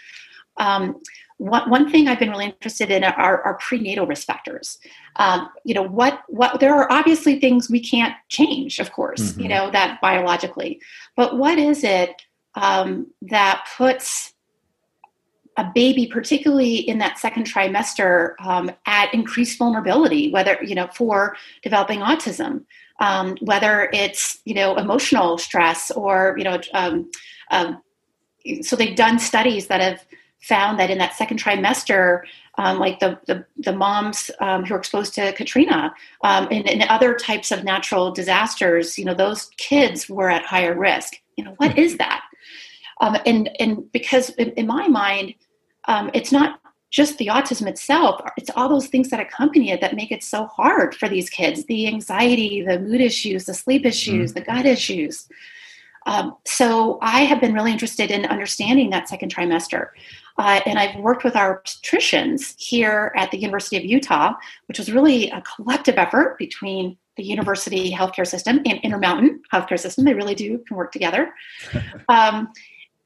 [0.58, 1.00] Um,
[1.38, 4.78] one, one thing I've been really interested in are, are prenatal risk factors.
[5.16, 9.42] Um, you know, what what there are obviously things we can't change, of course, mm-hmm.
[9.42, 10.82] you know that biologically,
[11.16, 12.22] but what is it
[12.56, 14.34] um, that puts
[15.60, 21.36] a baby, particularly in that second trimester, um, at increased vulnerability, whether you know for
[21.62, 22.66] developing autism
[23.00, 27.10] um, whether it's you know emotional stress or you know um,
[27.52, 27.82] um,
[28.62, 30.06] so they've done studies that have
[30.42, 32.22] found that in that second trimester
[32.58, 35.94] um, like the, the, the moms um, who are exposed to katrina
[36.24, 40.78] um, and, and, other types of natural disasters you know those kids were at higher
[40.78, 41.14] risk.
[41.38, 42.24] You know what is that?
[43.02, 45.36] And and because in, in my mind
[46.14, 46.60] it's not
[46.92, 50.46] just the autism itself, it's all those things that accompany it that make it so
[50.46, 54.40] hard for these kids the anxiety, the mood issues, the sleep issues, mm-hmm.
[54.40, 55.30] the gut issues.
[56.06, 59.90] Um, so I have been really interested in understanding that second trimester.
[60.38, 64.34] Uh, and I've worked with our obstetricians here at the University of Utah,
[64.68, 70.06] which was really a collective effort between the university healthcare system and Intermountain healthcare system.
[70.06, 71.34] They really do can work together.
[72.08, 72.52] Um,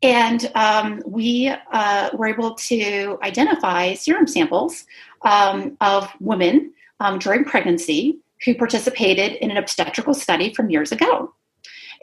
[0.04, 4.86] and um, we uh, were able to identify serum samples
[5.22, 11.34] um, of women um, during pregnancy who participated in an obstetrical study from years ago.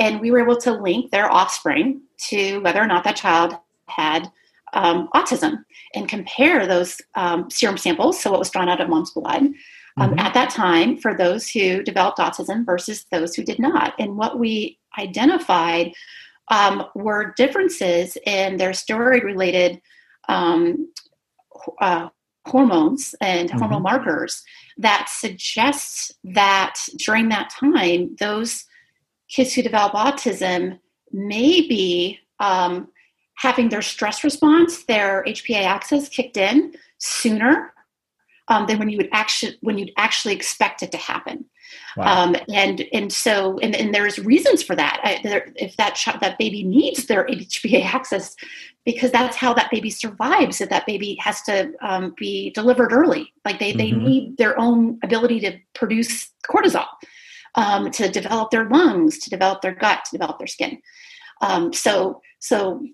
[0.01, 3.55] And we were able to link their offspring to whether or not that child
[3.87, 4.33] had
[4.73, 9.11] um, autism and compare those um, serum samples, so what was drawn out of mom's
[9.11, 10.19] blood, um, mm-hmm.
[10.19, 13.95] at that time for those who developed autism versus those who did not.
[13.99, 15.93] And what we identified
[16.51, 19.81] um, were differences in their steroid related
[20.29, 20.93] um,
[21.81, 22.09] uh,
[22.47, 23.59] hormones and mm-hmm.
[23.59, 24.43] hormone markers
[24.79, 28.65] that suggests that during that time, those
[29.29, 30.79] kids who develop autism
[31.13, 32.89] may be um,
[33.37, 37.73] having their stress response, their HPA axis kicked in sooner
[38.49, 41.45] um, than when you would actually when you'd actually expect it to happen.
[41.97, 42.25] Wow.
[42.25, 45.01] Um, and and so and, and there's reasons for that.
[45.03, 48.37] I, there, if that child, that baby needs their HPA axis,
[48.85, 50.61] because that's how that baby survives.
[50.61, 53.79] If that baby has to um, be delivered early, like they mm-hmm.
[53.79, 56.87] they need their own ability to produce cortisol,
[57.55, 60.81] um, to develop their lungs, to develop their gut, to develop their skin.
[61.41, 62.85] Um, so so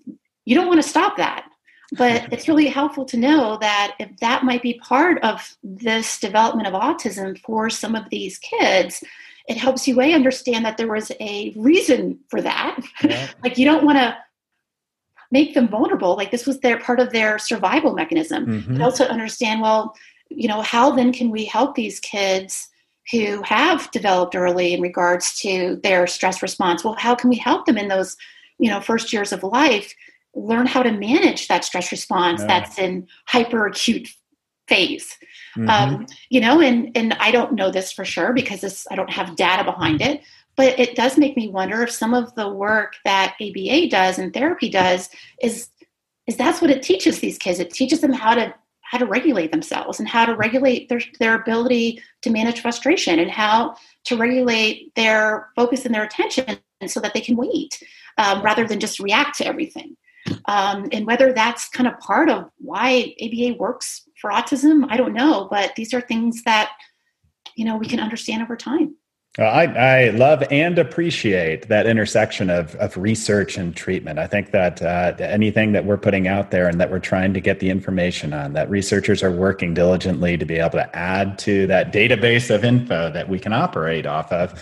[0.45, 1.47] you don't want to stop that
[1.93, 6.67] but it's really helpful to know that if that might be part of this development
[6.67, 9.03] of autism for some of these kids
[9.47, 13.29] it helps you a understand that there was a reason for that yeah.
[13.43, 14.15] like you don't want to
[15.31, 18.73] make them vulnerable like this was their part of their survival mechanism mm-hmm.
[18.73, 19.95] and also understand well
[20.29, 22.69] you know how then can we help these kids
[23.11, 27.65] who have developed early in regards to their stress response well how can we help
[27.65, 28.15] them in those
[28.59, 29.93] you know first years of life
[30.37, 32.47] learn how to manage that stress response yeah.
[32.47, 34.09] that's in hyper acute
[34.67, 35.17] phase
[35.57, 35.69] mm-hmm.
[35.69, 39.09] um, you know and and i don't know this for sure because this i don't
[39.09, 40.21] have data behind it
[40.55, 44.33] but it does make me wonder if some of the work that aba does and
[44.33, 45.09] therapy does
[45.41, 45.69] is
[46.27, 48.53] is that's what it teaches these kids it teaches them how to
[48.89, 53.29] how to regulate themselves and how to regulate their, their ability to manage frustration and
[53.29, 53.75] how
[54.05, 57.83] to regulate their focus and their attention so that they can wait
[58.17, 59.97] um, rather than just react to everything.
[60.45, 65.13] Um, and whether that's kind of part of why ABA works for autism, I don't
[65.13, 66.71] know, but these are things that
[67.55, 68.95] you know we can understand over time.
[69.37, 74.17] Well, I, I love and appreciate that intersection of, of research and treatment.
[74.17, 77.39] I think that uh, anything that we're putting out there and that we're trying to
[77.39, 81.67] get the information on, that researchers are working diligently to be able to add to
[81.67, 84.59] that database of info that we can operate off of,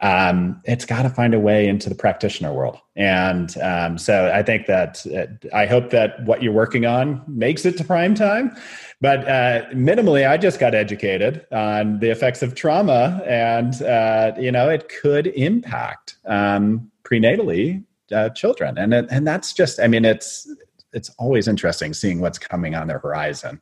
[0.00, 2.78] um, it's got to find a way into the practitioner world.
[2.96, 5.26] And um, so I think that uh,
[5.56, 8.54] I hope that what you're working on makes it to prime time.
[9.00, 14.50] But uh, minimally, I just got educated on the effects of trauma, and uh, you
[14.50, 20.50] know it could impact um, prenatally uh, children, and and that's just I mean it's
[20.92, 23.60] it's always interesting seeing what's coming on their horizon.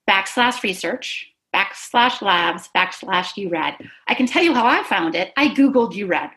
[0.09, 3.89] backslash research backslash labs backslash URADD.
[4.09, 5.33] I can tell you how I found it.
[5.37, 6.31] I Googled URADD.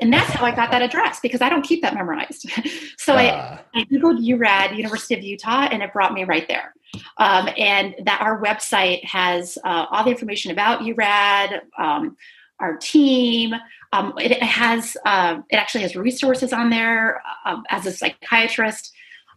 [0.00, 2.50] And that's how I got that address because I don't keep that memorized.
[2.98, 3.16] so uh.
[3.16, 3.60] I, ah.
[3.74, 6.74] I Googled URADD, University of Utah, and it brought me right there.
[7.18, 12.16] Um, and that our website has uh, all the information about URADD, um,
[12.60, 13.54] our team.
[13.92, 17.22] Um, it, has uh, it actually has resources on there.
[17.44, 18.92] Uh, as a psychiatrist,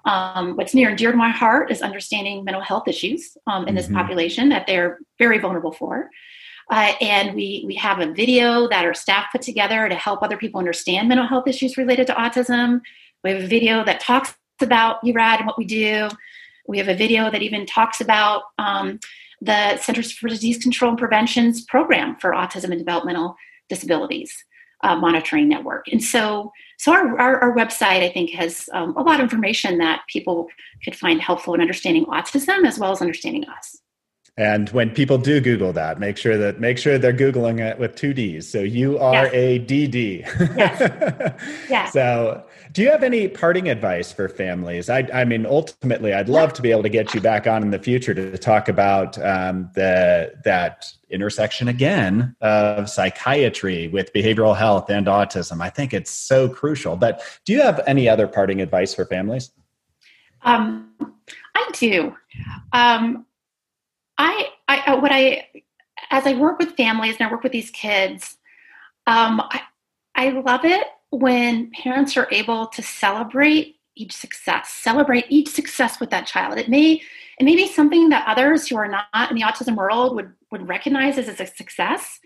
[0.05, 3.75] um, what's near and dear to my heart is understanding mental health issues um, in
[3.75, 3.95] this mm-hmm.
[3.95, 6.09] population that they're very vulnerable for.
[6.71, 10.37] Uh, and we we have a video that our staff put together to help other
[10.37, 12.81] people understand mental health issues related to autism.
[13.23, 16.09] We have a video that talks about URADD and what we do.
[16.67, 18.99] We have a video that even talks about um,
[19.41, 23.35] the Centers for Disease Control and Prevention's program for autism and developmental
[23.69, 24.33] disabilities
[24.83, 25.87] uh, monitoring network.
[25.91, 29.77] And so, so our, our, our website, I think, has um, a lot of information
[29.79, 30.47] that people
[30.83, 33.79] could find helpful in understanding autism as well as understanding us.
[34.37, 37.95] And when people do Google that, make sure that make sure they're googling it with
[37.95, 38.49] two D's.
[38.49, 40.25] So U R A D D.
[40.55, 41.39] Yes.
[41.69, 41.89] yeah.
[41.91, 42.44] So,
[42.75, 44.89] do you have any parting advice for families?
[44.89, 47.71] I, I mean, ultimately, I'd love to be able to get you back on in
[47.71, 54.89] the future to talk about um, the that intersection again of psychiatry with behavioral health
[54.89, 55.61] and autism.
[55.61, 56.97] I think it's so crucial.
[56.97, 59.51] But do you have any other parting advice for families?
[60.41, 60.91] Um,
[61.55, 62.13] I do.
[62.73, 63.25] Um,
[64.17, 65.47] I, I uh, what I
[66.11, 68.35] as I work with families and I work with these kids,
[69.07, 69.61] um, I,
[70.13, 70.87] I love it
[71.19, 76.57] when parents are able to celebrate each success, celebrate each success with that child.
[76.57, 77.01] It may
[77.37, 80.67] it may be something that others who are not in the autism world would would
[80.67, 82.19] recognize as a success.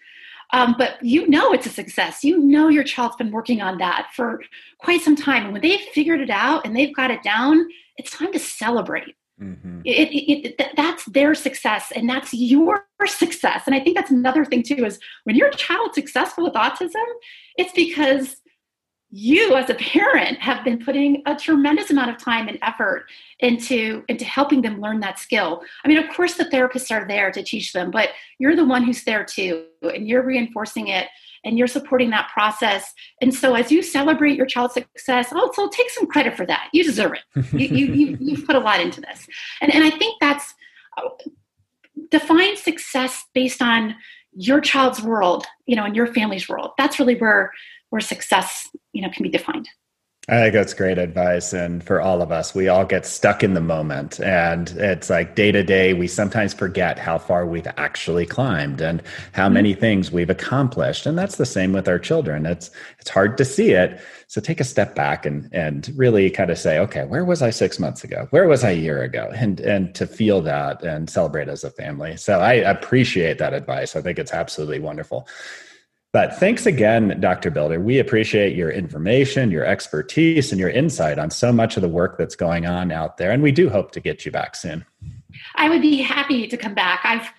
[0.52, 2.24] Um, but you know it's a success.
[2.24, 4.42] You know your child's been working on that for
[4.80, 5.44] quite some time.
[5.44, 7.68] And when they've figured it out and they've got it down,
[7.98, 9.16] it's time to celebrate.
[9.40, 9.82] Mm-hmm.
[9.86, 13.64] It, it, it, that's their success and that's your success.
[13.68, 17.06] And I think that's another thing too is when your child's successful with autism,
[17.56, 18.38] it's because
[19.12, 23.06] you as a parent have been putting a tremendous amount of time and effort
[23.40, 27.32] into into helping them learn that skill i mean of course the therapists are there
[27.32, 31.08] to teach them but you're the one who's there too and you're reinforcing it
[31.44, 32.94] and you're supporting that process.
[33.22, 36.70] And so as you celebrate your child's success, also oh, take some credit for that.
[36.74, 37.46] You deserve it.
[37.54, 39.28] you, you, you, you've put a lot into this.
[39.62, 40.54] And, and I think that's
[40.98, 41.10] uh,
[42.12, 43.96] define success based on
[44.34, 46.72] your child's world, you know, and your family's world.
[46.78, 47.52] That's really where,
[47.90, 49.70] where success, you know, can be defined.
[50.30, 51.54] I think that's great advice.
[51.54, 54.20] And for all of us, we all get stuck in the moment.
[54.20, 59.02] And it's like day to day, we sometimes forget how far we've actually climbed and
[59.32, 59.56] how mm-hmm.
[59.56, 61.08] many things we've accomplished.
[61.08, 62.46] And that's the same with our children.
[62.46, 62.70] It's
[63.00, 64.00] it's hard to see it.
[64.28, 67.50] So take a step back and and really kind of say, okay, where was I
[67.50, 68.28] six months ago?
[68.30, 69.32] Where was I a year ago?
[69.34, 72.18] And and to feel that and celebrate as a family.
[72.18, 73.96] So I appreciate that advice.
[73.96, 75.28] I think it's absolutely wonderful.
[76.12, 77.52] But thanks again, Dr.
[77.52, 77.80] Bilder.
[77.80, 82.18] We appreciate your information, your expertise, and your insight on so much of the work
[82.18, 83.32] that's going on out there.
[83.32, 84.86] And we do hope to get you back soon.
[85.56, 87.02] I would be happy to come back.
[87.04, 87.30] I've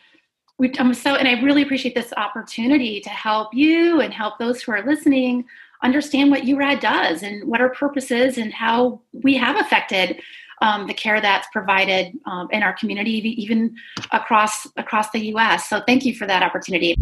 [0.79, 4.73] I'm so, and I really appreciate this opportunity to help you and help those who
[4.73, 5.47] are listening
[5.83, 10.21] understand what URADD does and what our purpose is and how we have affected
[10.61, 13.75] um, the care that's provided um, in our community, even
[14.13, 15.67] across across the U.S.
[15.71, 16.95] So, thank you for that opportunity.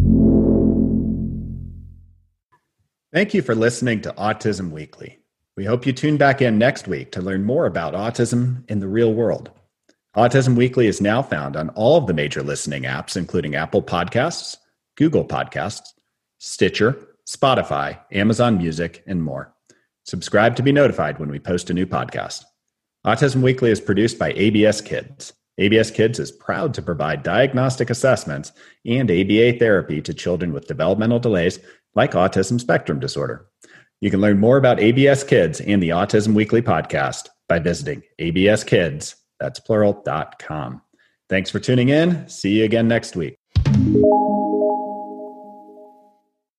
[3.11, 5.17] Thank you for listening to Autism Weekly.
[5.57, 8.87] We hope you tune back in next week to learn more about autism in the
[8.87, 9.49] real world.
[10.15, 14.57] Autism Weekly is now found on all of the major listening apps, including Apple Podcasts,
[14.95, 15.87] Google Podcasts,
[16.37, 19.55] Stitcher, Spotify, Amazon Music, and more.
[20.03, 22.43] Subscribe to be notified when we post a new podcast.
[23.07, 25.33] Autism Weekly is produced by ABS Kids.
[25.57, 28.53] ABS Kids is proud to provide diagnostic assessments
[28.85, 31.59] and ABA therapy to children with developmental delays
[31.95, 33.45] like autism spectrum disorder.
[34.01, 39.15] You can learn more about ABS Kids and the Autism Weekly podcast by visiting abskids,
[39.39, 40.81] that's plural, dot com.
[41.29, 42.27] Thanks for tuning in.
[42.29, 43.37] See you again next week.